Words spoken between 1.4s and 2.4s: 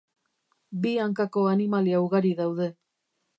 animalia ugari